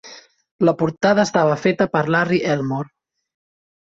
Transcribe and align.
La 0.69 0.73
portada 0.77 1.25
estava 1.29 1.57
feta 1.65 1.87
per 1.97 2.01
Larry 2.15 2.39
Elmore. 2.55 2.91